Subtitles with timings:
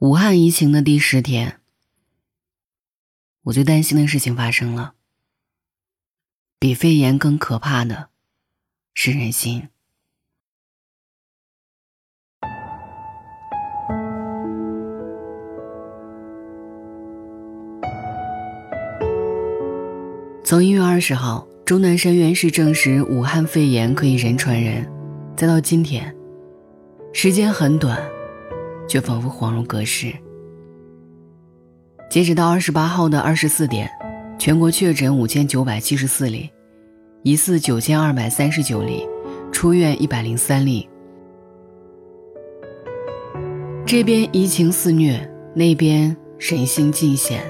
[0.00, 1.60] 武汉疫情的第十天，
[3.42, 4.94] 我最担心的事情发生了。
[6.58, 8.08] 比肺炎更可怕的
[8.94, 9.68] 是人心。
[20.42, 24.90] 从一月二十号，钟南山院士证实武汉肺炎可以人传人，
[25.36, 26.16] 再到今天，
[27.12, 28.00] 时间很短。
[28.90, 30.12] 却仿佛恍如隔世。
[32.10, 33.88] 截止到二十八号的二十四点，
[34.36, 36.50] 全国确诊五千九百七十四例，
[37.22, 39.06] 疑似九千二百三十九例，
[39.52, 40.88] 出院一百零三例。
[43.86, 47.44] 这边疫情肆虐，那边人心尽显。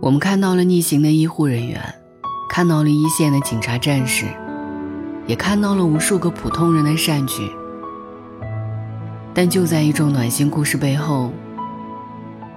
[0.00, 1.82] 我们看到了逆行的医护人员，
[2.48, 4.26] 看到了一线的警察战士，
[5.26, 7.42] 也看到了无数个普通人的善举。
[9.40, 11.30] 但就在一众暖心故事背后，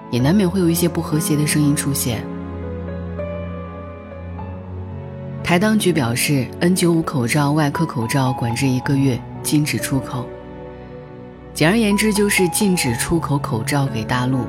[0.10, 2.24] 也难免会有一些不和谐的声音出现。
[5.44, 10.26] 台当局表示，N95 口罩、外科口罩管制一个月，禁止出口。
[11.54, 14.40] 简而言之，就是禁止出口口罩给大陆。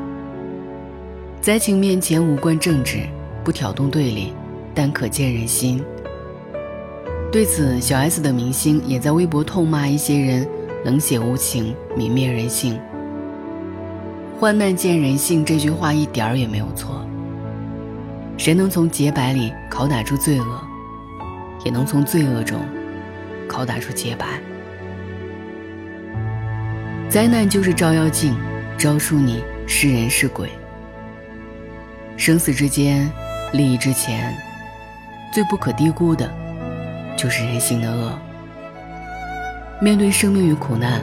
[1.43, 3.01] 灾情面前无关政治，
[3.45, 4.33] 不挑动对立，
[4.75, 5.85] 但可见人心。
[7.31, 10.49] 对此，小 S 的明星也在微博痛骂一些人。
[10.85, 12.81] 冷血无情，泯灭人性。
[14.39, 17.07] 患难见人性这句话一点儿也没有错。
[18.37, 20.61] 谁能从洁白里拷打出罪恶，
[21.65, 22.59] 也能从罪恶中
[23.49, 24.27] 拷打出洁白。
[27.09, 28.35] 灾难就是照妖镜，
[28.77, 30.49] 照出你是人是鬼。
[32.17, 33.09] 生死之间，
[33.53, 34.35] 利益之前，
[35.33, 36.29] 最不可低估的，
[37.17, 38.19] 就是人性的恶。
[39.83, 41.03] 面对生命与苦难，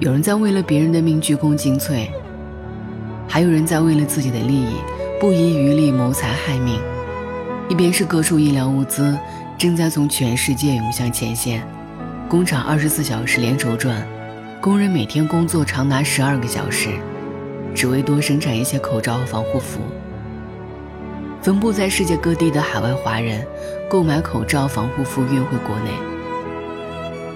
[0.00, 2.08] 有人在为了别人的命鞠躬尽瘁，
[3.28, 4.74] 还有人在为了自己的利益
[5.20, 6.80] 不遗余力谋财害命。
[7.68, 9.16] 一边是各处医疗物资
[9.56, 11.64] 正在从全世界涌向前线，
[12.28, 14.04] 工厂二十四小时连轴转，
[14.60, 16.88] 工人每天工作长达十二个小时，
[17.72, 19.78] 只为多生产一些口罩和防护服。
[21.40, 23.46] 分布在世界各地的海外华人
[23.88, 26.11] 购买口罩、防护服运回国内。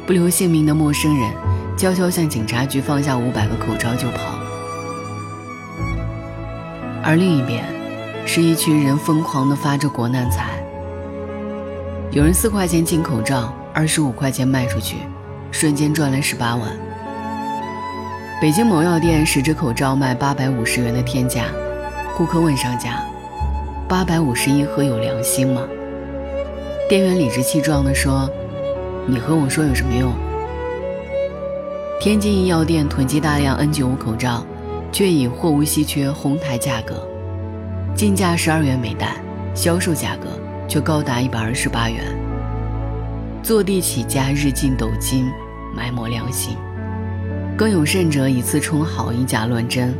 [0.06, 1.32] 不留姓名的陌生人，
[1.76, 4.38] 悄悄向警察局放下五百个口罩就跑。
[7.02, 7.64] 而另一边，
[8.24, 10.62] 是一群人疯狂地发着国难财。
[12.12, 14.98] 有人四块钱进口罩，二十五块钱卖出去，
[15.50, 16.70] 瞬间赚了十八万。
[18.40, 21.46] 北京某药店十只口罩卖八百五十元的天价，
[22.16, 23.02] 顾客问商家
[23.88, 25.62] ：“八百五十一盒有良心吗？”
[26.88, 28.30] 店员理直气壮地说。
[29.08, 30.12] 你和我说有什么用？
[32.00, 34.44] 天津一药店囤积大量 N95 口罩，
[34.90, 37.06] 却以货物稀缺哄抬价格，
[37.94, 39.16] 进价十二元每袋，
[39.54, 40.26] 销售价格
[40.66, 42.04] 却高达一百二十八元。
[43.44, 45.30] 坐地起价，日进斗金，
[45.72, 46.56] 埋没良心。
[47.56, 49.94] 更有甚者，以次充好，以假乱真，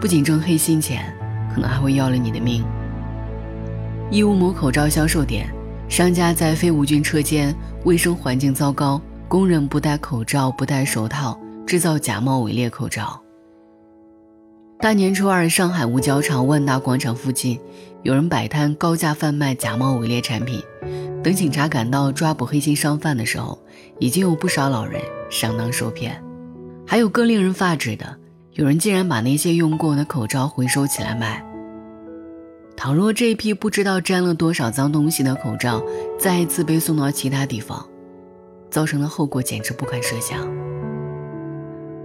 [0.00, 1.04] 不仅挣黑心钱，
[1.54, 2.64] 可能还会要了你的命。
[4.10, 5.46] 义乌某口罩销售点。
[5.92, 7.54] 商家在非无菌车间，
[7.84, 8.98] 卫生环境糟糕，
[9.28, 13.22] 工人不戴口罩、不戴手套，制造假冒伪劣口罩。
[14.80, 17.60] 大年初二，上海五角场万达广场附近，
[18.04, 20.62] 有人摆摊高价贩卖假冒伪劣产品。
[21.22, 23.58] 等警察赶到抓捕黑心商贩的时候，
[23.98, 24.98] 已经有不少老人
[25.28, 26.18] 上当受骗。
[26.86, 28.16] 还有更令人发指的，
[28.54, 31.44] 有人竟然把那些用过的口罩回收起来卖。
[32.76, 35.82] 倘若这批不知道沾了多少脏东西的口罩
[36.18, 37.86] 再一次被送到其他地方，
[38.70, 40.38] 造成的后果简直不堪设想。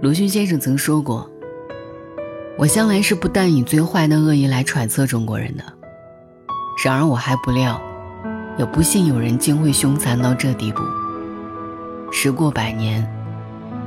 [0.00, 1.28] 鲁迅先生曾说过
[2.56, 5.64] ：“我向来是不但以最坏的恶意来揣测中国人的，
[6.84, 7.80] 然而我还不料，
[8.56, 10.82] 也不信有人竟会凶残到这地步。”
[12.12, 13.04] 时过百年，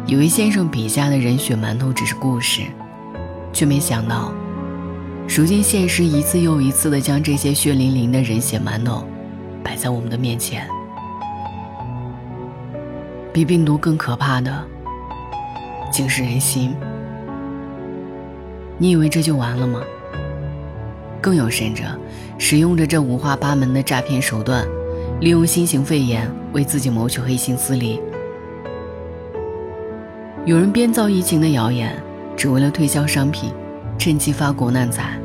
[0.05, 2.63] 以为先生笔下的人血馒头只是故事，
[3.53, 4.33] 却没想到。
[5.33, 9.07] 如今，现实一次又一次地将这些血淋淋的人血馒头
[9.63, 10.67] 摆在我们的面前。
[13.31, 14.61] 比病毒更可怕的，
[15.89, 16.75] 竟是人心。
[18.77, 19.81] 你以为这就完了吗？
[21.21, 21.83] 更有甚者，
[22.37, 24.67] 使用着这五花八门的诈骗手段，
[25.21, 28.01] 利用新型肺炎为自己谋取黑心私利。
[30.45, 31.97] 有人编造疫情的谣言，
[32.35, 33.49] 只为了推销商品。
[33.97, 35.15] 趁机发国难财，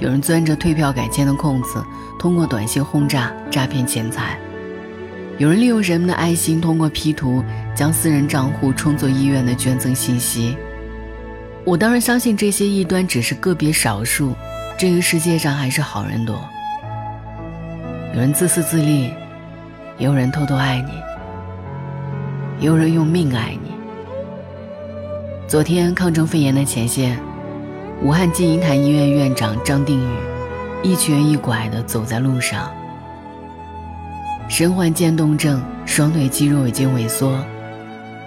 [0.00, 1.84] 有人钻着退票改签的空子，
[2.18, 4.34] 通过短信轰炸诈骗钱财；
[5.36, 7.44] 有人利用人们的爱心，通过 P 图
[7.74, 10.56] 将私人账户充作医院的捐赠信息；
[11.66, 14.34] 我当然相信这些异端只是个别少数，
[14.78, 16.42] 这个世界上还是好人多。
[18.14, 19.12] 有人自私自利，
[19.98, 20.92] 也有人偷偷爱你，
[22.58, 23.70] 也有人用命爱你。
[25.46, 27.18] 昨天抗争肺炎的前线，
[28.02, 30.16] 武汉金银潭医院院长张定宇，
[30.82, 32.70] 一瘸一拐地走在路上，
[34.48, 37.38] 身患渐冻症，双腿肌肉已经萎缩，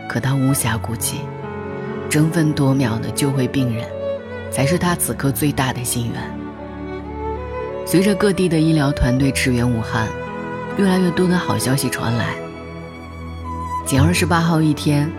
[0.08, 1.22] 可他无暇顾及。
[2.08, 3.84] 争分夺秒的救回病人，
[4.52, 6.22] 才是他此刻最大的心愿。
[7.84, 10.08] 随着各地的医疗团队驰援武汉，
[10.78, 12.36] 越来越多的好消息传来。
[13.88, 15.12] 仅二十八号一天，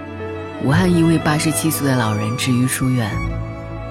[0.62, 3.10] 武汉一位八十七岁的老人治愈出院；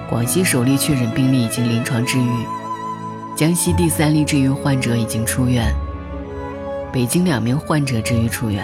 [0.08, 2.46] 广西首例确诊病例已经临床治愈；
[3.36, 5.64] 江西第三例治愈患者已经出院；
[6.92, 8.62] 北京两名患者治愈出院；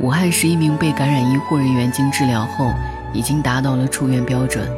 [0.00, 2.70] 武汉十一名被感染医护人员经治疗后。
[3.16, 4.68] 已经达到了出院标准。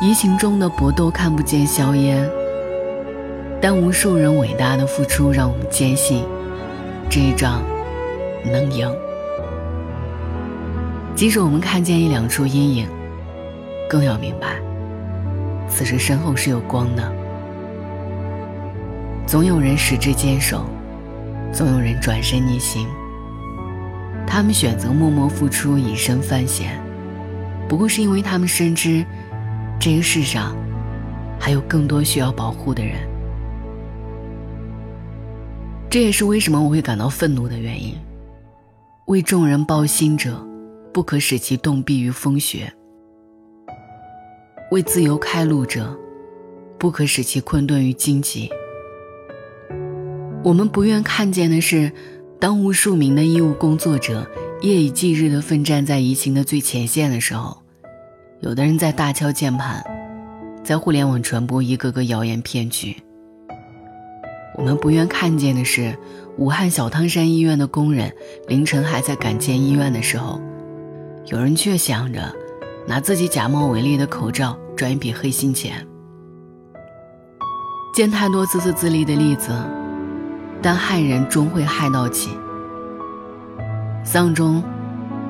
[0.00, 2.26] 疫情中的搏斗看不见硝烟，
[3.60, 6.24] 但无数人伟大的付出让我们坚信，
[7.10, 7.62] 这一仗
[8.42, 8.90] 能赢。
[11.14, 12.88] 即使我们看见一两处阴影，
[13.88, 14.60] 更要明白，
[15.68, 17.12] 此时身后是有光的。
[19.26, 20.64] 总有人矢志坚守，
[21.52, 22.86] 总有人转身逆行。
[24.26, 26.78] 他们选择默默付出，以身犯险，
[27.66, 29.04] 不过是因为他们深知，
[29.80, 30.54] 这个世上
[31.40, 32.96] 还有更多需要保护的人。
[35.90, 37.94] 这也是为什么我会感到愤怒的原因。
[39.06, 40.46] 为众人抱薪者，
[40.92, 42.70] 不可使其冻毙于风雪；
[44.70, 45.96] 为自由开路者，
[46.78, 48.50] 不可使其困顿于荆棘。
[50.44, 51.92] 我们不愿看见的是。
[52.40, 54.24] 当无数名的医务工作者
[54.60, 57.58] 夜以继日地奋战在疫情的最前线的时候，
[58.38, 59.84] 有的人在大敲键盘，
[60.62, 62.96] 在互联网传播一个个谣言骗局。
[64.54, 65.98] 我们不愿看见的是，
[66.36, 68.14] 武汉小汤山医院的工人
[68.46, 70.40] 凌晨还在赶建医院的时候，
[71.26, 72.32] 有人却想着
[72.88, 75.86] 拿自己假冒伪劣的口罩赚一笔黑心钱。
[77.94, 79.52] 见太多自私自利的例子。
[80.60, 82.30] 但害人终会害到己，
[84.02, 84.60] 丧钟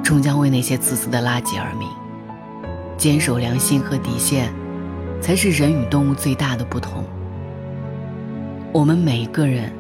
[0.03, 1.87] 终将为那些自私的垃圾而鸣。
[2.97, 4.51] 坚守良心和底线，
[5.21, 7.05] 才是人与动物最大的不同。
[8.73, 9.71] 我们每一个人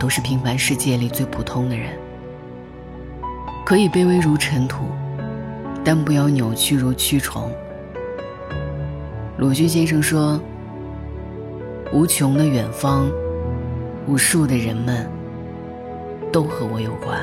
[0.00, 1.92] 都是平凡世界里最普通的人，
[3.66, 4.86] 可以卑微如尘土，
[5.86, 7.48] 但不要扭曲如蛆虫。
[9.38, 10.40] 鲁迅先生说
[11.94, 13.08] ：“无穷的远方。”
[14.08, 15.08] 无数的人们
[16.32, 17.18] 都和我有关。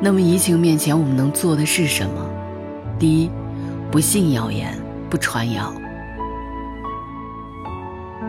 [0.00, 2.28] 那么疫情面前，我们能做的是什么？
[2.98, 3.30] 第一，
[3.90, 4.76] 不信谣言，
[5.08, 5.72] 不传谣。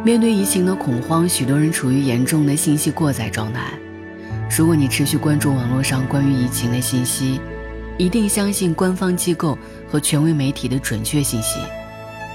[0.03, 3.74] 面对疫情的恐慌，许多人处于严重的信息过载状态。
[4.56, 7.39] 如果你持续关注网络上关于疫情的信息，
[7.97, 9.57] 一定相信官方机构
[9.89, 11.59] 和权威媒体的准确信息，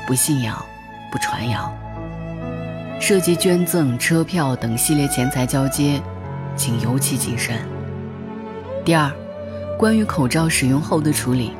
[0.07, 0.65] 不信谣，
[1.11, 1.73] 不传谣。
[3.01, 6.01] 涉及捐赠、车票等系列钱财交接，
[6.57, 7.59] 请尤其谨慎。
[8.85, 9.11] 第二，
[9.77, 11.53] 关于口罩使用后的处理，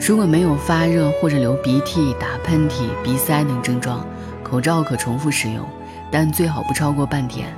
[0.00, 4.04] 如果没有发热或者流鼻涕、打喷嚏、鼻塞等症状，
[4.42, 5.64] 口罩可重复使用，
[6.10, 7.48] 但最好不超过半天。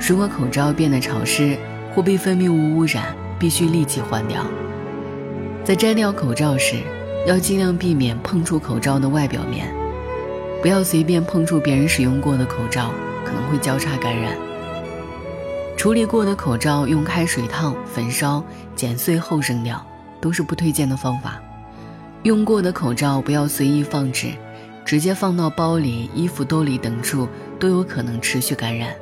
[0.00, 1.56] 如果口罩变得潮湿
[1.94, 4.44] 或被分泌物污染，必须立即换掉。
[5.66, 6.76] 在摘掉口罩时，
[7.26, 9.66] 要尽量避免碰触口罩的外表面。
[10.62, 12.92] 不要随便碰触别人使用过的口罩，
[13.24, 14.36] 可能会交叉感染。
[15.76, 18.44] 处理过的口罩用开水烫、焚烧、
[18.76, 19.84] 剪碎后扔掉，
[20.20, 21.42] 都是不推荐的方法。
[22.22, 24.28] 用过的口罩不要随意放置，
[24.84, 27.26] 直接放到包里、衣服兜里等处
[27.58, 28.94] 都有可能持续感染。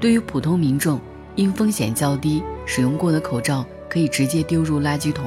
[0.00, 0.98] 对于普通民众，
[1.34, 5.26] 因风险较低，使用过的口罩可以直接丢入垃圾桶，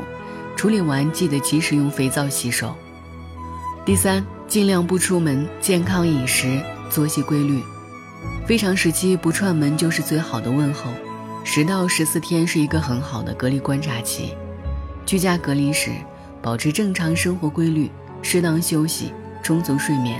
[0.60, 2.76] 处理完记得及时用肥皂洗手。
[3.86, 4.22] 第三。
[4.46, 7.62] 尽量不出门，健康饮食，作息规律。
[8.48, 10.92] 非常时期不串门就是最好的问候。
[11.44, 14.34] 十到十四天是一个很好的隔离观察期。
[15.06, 15.92] 居家隔离时，
[16.42, 17.92] 保持正常生活规律，
[18.24, 19.14] 适当休息，
[19.44, 20.20] 充足睡眠，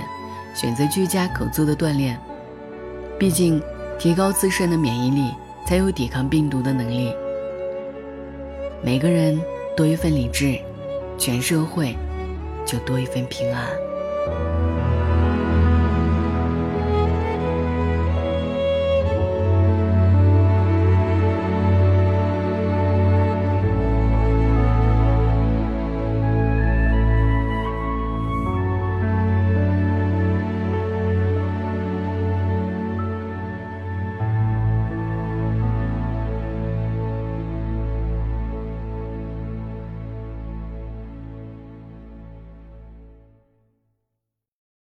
[0.54, 2.16] 选择居家可做的锻炼。
[3.18, 3.60] 毕竟，
[3.98, 5.34] 提高自身的免疫力，
[5.66, 7.12] 才有抵抗病毒的能力。
[8.80, 9.42] 每个人
[9.76, 10.58] 多一份理智，
[11.16, 11.94] 全社会
[12.66, 13.66] 就多一份平安。